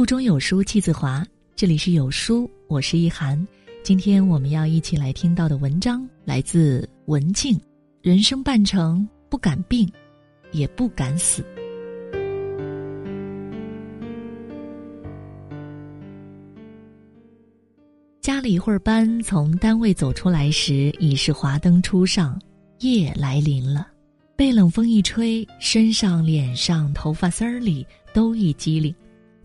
[0.00, 1.22] 腹中有书气自华，
[1.54, 3.46] 这里是有书，我是一涵。
[3.82, 7.60] 今天我们要一起来听到的文章来自文静。
[8.00, 9.86] 人生半程，不敢病，
[10.52, 11.44] 也不敢死。
[18.22, 22.40] 加了一会儿班，从单位走出来时，已是华灯初上，
[22.78, 23.86] 夜来临了。
[24.34, 28.94] 被冷风一吹，身上、脸上、头发丝儿里都一激灵。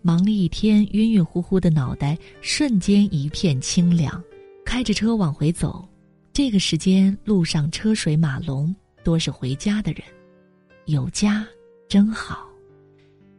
[0.06, 4.22] 忙了一天，晕晕乎乎的脑袋瞬间一片清凉。
[4.64, 5.84] 开着车往回走，
[6.32, 10.02] 这个时间路上车水马龙，多是回家的人。
[10.84, 11.44] 有家
[11.88, 12.46] 真好，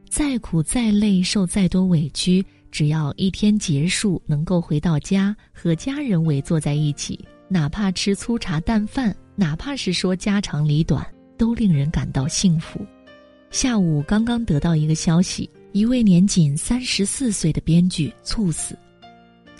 [0.09, 12.85] 再苦再累，受再多委屈，只要一天结束，能够回到家和家人围坐在一起，哪怕吃粗茶淡饭，哪怕是说家长里短，都令人感到幸福。
[13.51, 15.49] 下午刚刚得到一个消息。
[15.73, 18.75] 一位年仅三十四岁的编剧猝死，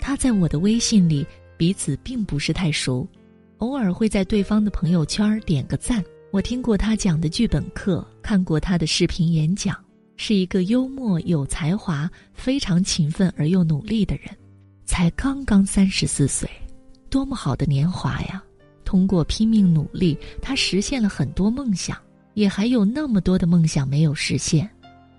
[0.00, 1.24] 他在我的微信里，
[1.56, 3.06] 彼此并不是太熟，
[3.58, 6.02] 偶尔会在对方的朋友圈点个赞。
[6.30, 9.76] 我听过他讲的剧本课，看过他的视频演讲，
[10.16, 14.24] 是一个幽默、有才华、非常勤奋而又努力的人。
[14.84, 16.48] 才刚刚三十四岁，
[17.08, 18.42] 多么好的年华呀！
[18.84, 21.96] 通过拼命努力，他实现了很多梦想，
[22.34, 24.68] 也还有那么多的梦想没有实现。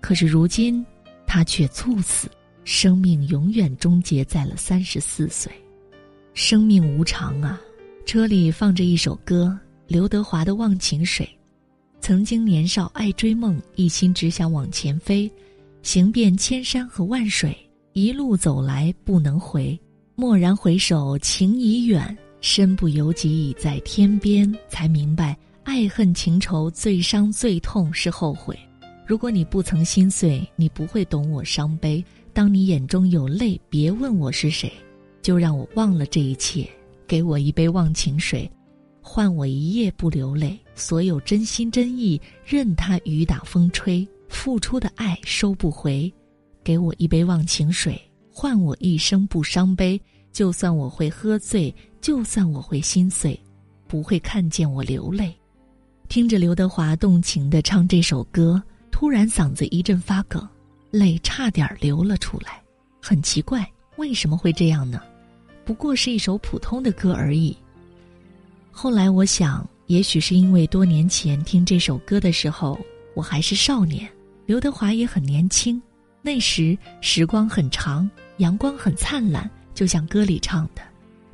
[0.00, 0.84] 可是如今，
[1.26, 2.28] 他却猝死，
[2.64, 5.52] 生命永远终结在了三十四岁。
[6.34, 7.60] 生命无常啊！
[8.06, 11.26] 车里放着一首歌，刘德华的《忘情水》。
[12.00, 15.30] 曾经年少爱追梦，一心只想往前飞，
[15.82, 17.56] 行遍千山和万水，
[17.92, 19.78] 一路走来不能回。
[20.16, 24.52] 蓦然回首，情已远，身不由己已在天边。
[24.68, 28.58] 才明白，爱恨情仇，最伤最痛是后悔。
[29.10, 32.04] 如果你不曾心碎，你不会懂我伤悲。
[32.32, 34.72] 当你眼中有泪，别问我是谁，
[35.20, 36.64] 就让我忘了这一切。
[37.08, 38.48] 给我一杯忘情水，
[39.02, 40.56] 换我一夜不流泪。
[40.76, 46.08] 所有真心真意，任它雨打风吹，付出的爱收不回。
[46.62, 48.00] 给我一杯忘情水，
[48.32, 50.00] 换我一生不伤悲。
[50.32, 53.36] 就算我会喝醉，就算我会心碎，
[53.88, 55.34] 不会看见我流泪。
[56.08, 58.62] 听着刘德华动情的唱这首歌。
[59.00, 60.46] 突然嗓子一阵发梗，
[60.90, 62.60] 泪差点流了出来。
[63.00, 63.66] 很奇怪，
[63.96, 65.00] 为什么会这样呢？
[65.64, 67.56] 不过是一首普通的歌而已。
[68.70, 72.78] 后来我想，也许是因为多年前听这首歌的时候，
[73.14, 74.06] 我还是少年，
[74.44, 75.80] 刘德华也很年轻。
[76.20, 78.06] 那时时光很长，
[78.36, 80.82] 阳光很灿烂，就像歌里唱的：“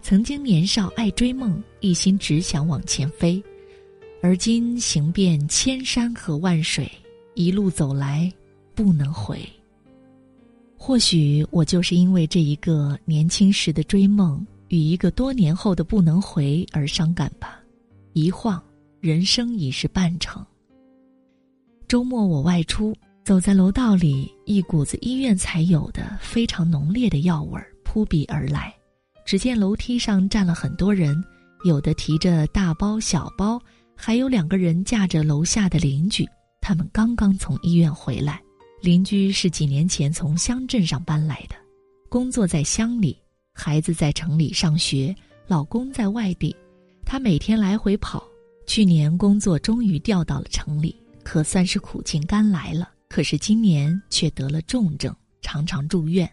[0.00, 3.42] 曾经年少爱追梦，一心只想往前飞，
[4.22, 6.88] 而今行遍千山和万水。”
[7.36, 8.32] 一路走来，
[8.74, 9.38] 不能回。
[10.74, 17.60] 或许我就是因为这一个年轻时的追梦与一个多年后的不能回而伤感吧。
[18.14, 18.62] 一晃，
[19.00, 20.44] 人生已是半程。
[21.86, 28.74] 周末我外出，走在楼道里，一股子医院才有的非常浓烈的药味儿扑鼻而来。
[29.26, 31.22] 只见楼梯上站了很多人，
[31.66, 33.60] 有的提着大包小包，
[33.94, 36.26] 还有两个人架着楼下的邻居。
[36.68, 38.42] 他们刚刚从医院回来，
[38.80, 41.54] 邻居是几年前从乡镇上搬来的，
[42.08, 43.16] 工作在乡里，
[43.54, 45.14] 孩子在城里上学，
[45.46, 46.52] 老公在外地，
[47.04, 48.20] 他每天来回跑。
[48.66, 52.90] 去年工作终于调到了城里，可算是苦尽甘来了。
[53.08, 56.28] 可是今年却得了重症，常常住院，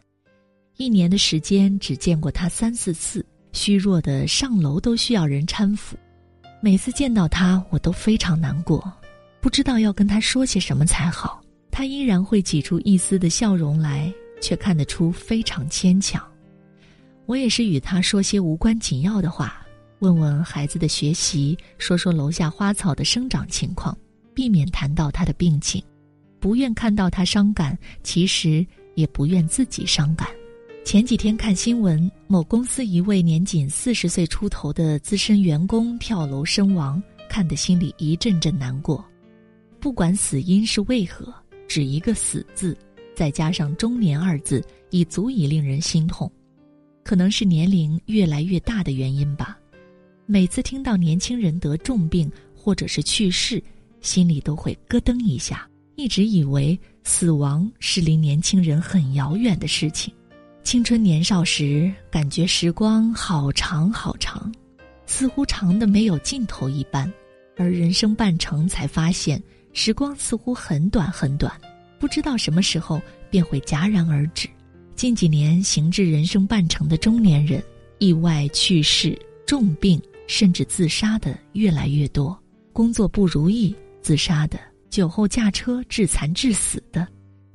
[0.78, 5.96] 一年的时间只见过他三四次，虚弱的上楼都需要人搀扶。
[6.60, 8.92] 每次见到他，我都非常难过。
[9.44, 14.10] 不知道要跟他说些什么才好，他依然会挤出一丝的笑容来，
[14.42, 16.26] 却看得出非常牵强。
[17.26, 19.62] 我也是与他说些无关紧要的话，
[20.00, 23.96] 问问孩子的学习，说说楼下花草的生长情况，
[24.34, 25.84] 避免谈到他的病情。
[26.40, 28.66] 不愿看到他伤感，其实
[28.96, 30.26] 也不愿自己伤感。
[30.86, 39.04] 前几天看新闻，某公司一位年仅四十岁出头的资深员工跳楼身亡，看得心里一阵阵难过。
[39.84, 41.34] 不管死因是为何，
[41.68, 42.74] 只一个“死”字，
[43.14, 46.32] 再加上“中年”二字，已足以令人心痛。
[47.04, 49.60] 可能是年龄越来越大的原因吧。
[50.26, 53.62] 每次听到年轻人得重病或者是去世，
[54.00, 55.70] 心里都会咯噔一下。
[55.98, 60.14] 一直以为死亡是离年轻人很遥远的事情。
[60.64, 64.50] 青春年少时，感觉时光好长好长，
[65.06, 67.12] 似乎长的没有尽头一般。
[67.58, 69.44] 而人生半程，才发现。
[69.74, 71.52] 时光似乎很短很短，
[72.00, 74.48] 不知道什么时候便会戛然而止。
[74.96, 77.62] 近几年行至人生半程的中年人，
[77.98, 82.40] 意外去世、重病甚至自杀的越来越多。
[82.72, 84.60] 工作不如意自杀的，
[84.90, 87.08] 酒后驾车致残致死的，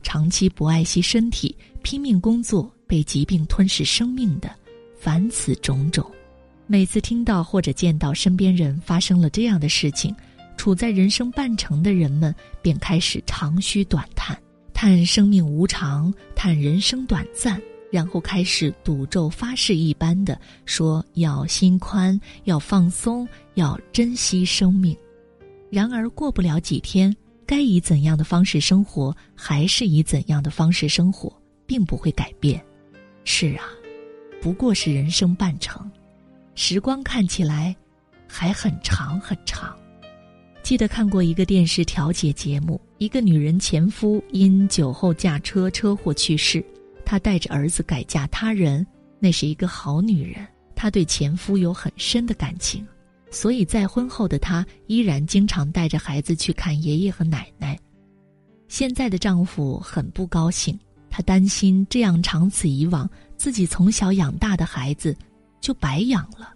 [0.03, 4.51] 长期不爱惜身体、拼命工作被疾病吞噬生命的，
[4.99, 6.05] 凡此种种。
[6.67, 10.15] 每次听到或者见到身边人发生了这样的事情，
[10.59, 14.39] 处在人生半程的人们便开始长吁短叹。
[14.75, 17.61] 叹生命无常，叹人生短暂，
[17.91, 24.97] 然后开始赌咒发誓一般的说要心宽，要放松，要珍惜生命。
[25.71, 27.13] 然而过不了几天，
[27.45, 31.33] 该以怎样的方式生活，还是以怎样的方式生活，
[31.67, 32.65] 并不会改变。
[33.25, 33.65] 是啊，
[34.41, 35.91] 不过是人生半程，
[36.55, 37.75] 时光看起来
[38.29, 39.77] 还很长很长。
[40.69, 46.63] 记得看过一个电视调解节目，一个女人前夫因酒后驾车车祸去世，
[47.07, 48.87] 她带着儿子改嫁他人。
[49.19, 52.87] 那是一个好女人，她对前夫有很深的感情，
[53.31, 57.75] 所以在婚后的她依然经常带着孩子去看爷爷和奶奶。
[58.69, 60.79] 现在的丈夫很不高兴，
[61.09, 65.17] 他担心这样长此以往，自己从小养大的孩子
[65.63, 66.53] 就白养了。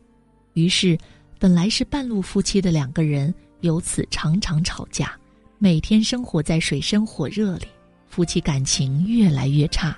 [0.53, 0.99] 于是，
[1.39, 3.35] 本来是半路夫妻的两个人。
[3.63, 5.19] 由此常常吵架，
[5.59, 7.67] 每天生活在水深火热里，
[8.09, 9.97] 夫妻感情越来越差，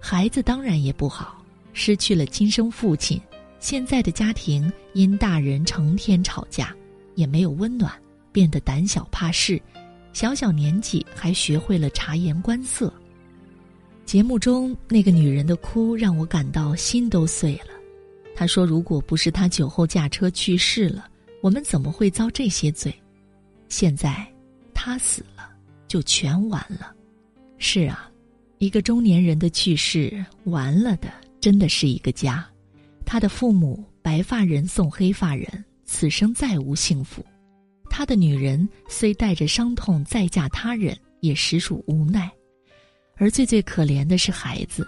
[0.00, 3.20] 孩子当然也不好，失去了亲生父亲。
[3.58, 6.74] 现在的家庭因大人成天吵架，
[7.14, 7.92] 也没有温暖，
[8.32, 9.60] 变得胆小怕事，
[10.14, 12.90] 小小年纪还学会了察言观色。
[14.06, 17.74] 节目中那个女人的哭让我感到心都碎了。
[18.34, 21.06] 她说：“如果不是她酒后驾车去世了。”
[21.40, 22.94] 我们怎么会遭这些罪？
[23.68, 24.26] 现在，
[24.74, 25.50] 他死了，
[25.88, 26.94] 就全完了。
[27.58, 28.10] 是啊，
[28.58, 31.08] 一个中年人的去世，完了的
[31.40, 32.46] 真的是一个家。
[33.06, 37.24] 他的父母白发人送黑发人，此生再无幸福。
[37.88, 42.30] 他的女人虽带着伤痛再嫁他人，也实属无奈。
[43.16, 44.86] 而最最可怜的是孩子，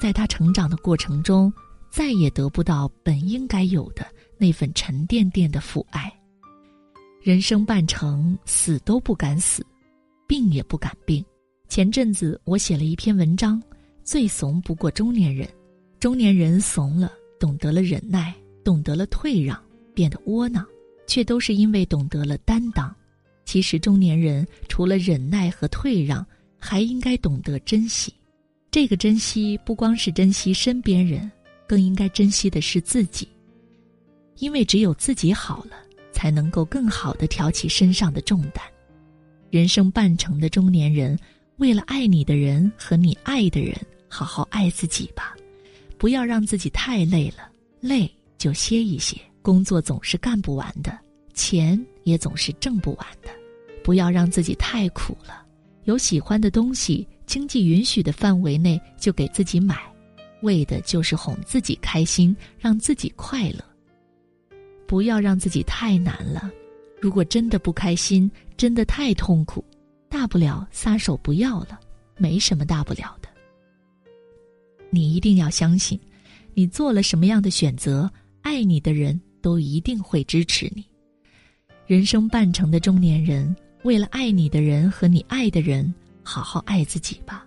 [0.00, 1.52] 在他成长的过程中，
[1.90, 4.06] 再也得不到本应该有的。
[4.38, 6.12] 那份沉甸甸的父爱。
[7.22, 9.64] 人生半程，死都不敢死，
[10.28, 11.24] 病也不敢病。
[11.68, 13.62] 前阵子我写了一篇文章，
[14.02, 15.48] 最怂不过中年人。
[15.98, 17.10] 中年人怂了，
[17.40, 19.58] 懂得了忍耐，懂得了退让，
[19.94, 20.66] 变得窝囊，
[21.06, 22.94] 却都是因为懂得了担当。
[23.46, 26.24] 其实中年人除了忍耐和退让，
[26.58, 28.12] 还应该懂得珍惜。
[28.70, 31.30] 这个珍惜不光是珍惜身边人，
[31.66, 33.26] 更应该珍惜的是自己。
[34.38, 35.76] 因为只有自己好了，
[36.12, 38.64] 才能够更好的挑起身上的重担。
[39.50, 41.18] 人生半程的中年人，
[41.56, 43.74] 为了爱你的人和你爱的人，
[44.08, 45.34] 好好爱自己吧，
[45.96, 47.48] 不要让自己太累了。
[47.80, 50.98] 累就歇一歇，工作总是干不完的，
[51.34, 53.28] 钱也总是挣不完的。
[53.84, 55.44] 不要让自己太苦了，
[55.84, 59.78] 有喜欢的东西，经济允许的范围内就给自己买，
[60.40, 63.64] 为的就是哄自己开心，让自己快乐。
[64.86, 66.50] 不要让自己太难了，
[67.00, 69.64] 如果真的不开心，真的太痛苦，
[70.08, 71.78] 大不了撒手不要了，
[72.16, 73.28] 没什么大不了的。
[74.90, 75.98] 你一定要相信，
[76.52, 78.10] 你做了什么样的选择，
[78.42, 80.84] 爱你的人都一定会支持你。
[81.86, 87.44] 人生半程的中年人，为了爱你的人和你爱的人，好好爱自己吧。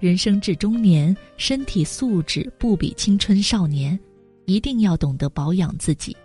[0.00, 3.98] 人生至中年，身体素质不比青春少年，
[4.46, 6.16] 一定要懂得保养自己。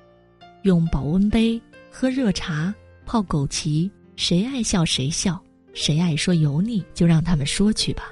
[0.63, 2.73] 用保温杯喝热茶，
[3.05, 5.41] 泡枸杞，谁爱笑谁笑，
[5.73, 8.05] 谁爱说油腻就让他们说去吧，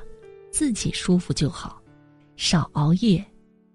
[0.51, 1.81] 自己舒服就好。
[2.36, 3.24] 少熬夜，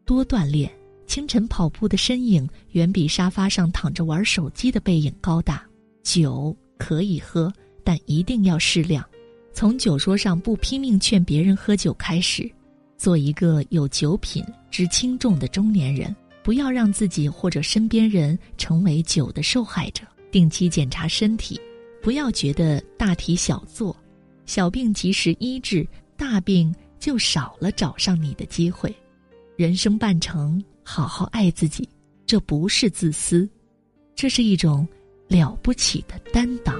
[0.04, 0.70] 多锻炼。
[1.06, 5.64] 清晨跑步的身影远比沙发上躺着玩手机的背影高大。
[6.02, 7.50] 酒可以喝，
[7.82, 9.02] 但一定要适量。
[9.54, 12.50] 从酒桌上不拼命劝别人喝酒开始，
[12.98, 16.14] 做一个有酒品、知轻重的中年人。
[16.46, 20.04] 不要让自己或者身边人成为酒的受害者。
[20.30, 21.60] 定期检查身体，
[22.00, 23.96] 不要觉得大题小做，
[24.44, 25.84] 小病及时医治，
[26.16, 28.94] 大病就少了找上你的机会。
[29.56, 31.88] 人生半程，好好爱自己，
[32.26, 33.48] 这不是自私，
[34.14, 34.86] 这是一种
[35.26, 36.75] 了不起的担当。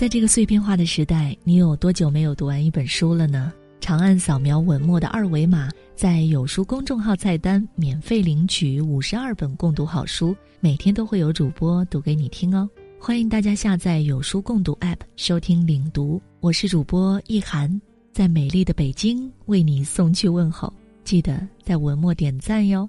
[0.00, 3.52] 在这个碎片化的时代，你有多久没有读完一本书了呢？
[3.82, 12.66] 长按扫描文末的二维码，在有书公众号菜单免费领取五十二本共读好书，每天都会有主播读给你听哦。
[12.98, 17.78] 欢迎大家下载有书共读 App 收听领读，我是主播易涵，
[18.10, 20.72] 在美丽的北京为你送去问候，
[21.04, 22.88] 记得在文末点赞哟。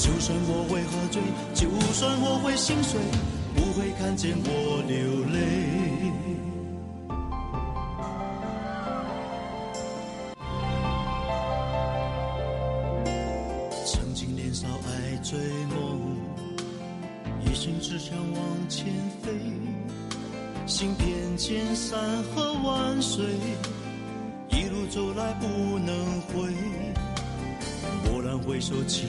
[0.00, 1.20] 就算我会喝醉，
[1.52, 2.98] 就算我会心碎，
[3.54, 5.38] 不会看见我流泪。
[13.84, 15.38] 曾经年少爱追
[15.68, 16.16] 梦，
[17.44, 18.40] 一心只想往
[18.70, 18.86] 前
[19.22, 19.30] 飞，
[20.66, 22.00] 行遍千山
[22.34, 23.22] 和万水，
[24.48, 26.54] 一路走来不能回。
[28.06, 29.08] 蓦然回首，情，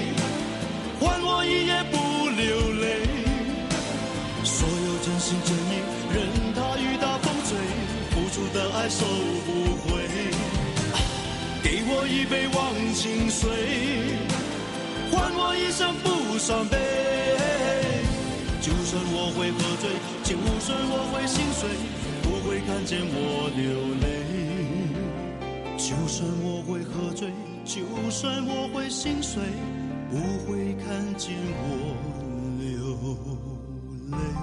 [1.01, 1.97] 换我一夜不
[2.29, 2.45] 流
[2.77, 2.85] 泪。
[4.43, 5.81] 所有真心真意，
[6.13, 7.57] 任它雨打风吹，
[8.11, 9.01] 付出的爱收
[9.47, 9.49] 不
[9.81, 9.89] 回。
[11.63, 12.59] 给我一杯忘
[12.93, 13.49] 情水，
[15.09, 16.77] 换我一生不伤悲。
[18.61, 19.89] 就算我会喝醉，
[20.23, 21.67] 就算我会心碎，
[22.21, 23.65] 不会看见我流
[24.05, 24.05] 泪。
[25.77, 27.29] 就算我会喝醉。
[27.63, 29.41] 就算我会心碎，
[30.11, 31.95] 不会看见我
[32.59, 32.67] 流
[34.17, 34.40] 泪。